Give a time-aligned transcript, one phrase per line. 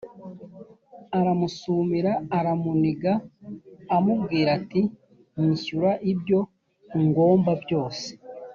[1.19, 3.13] aramusumira aramuniga
[3.95, 4.81] amubwira ati
[5.39, 6.39] nyishyura ibyo
[6.99, 8.07] ungomba byose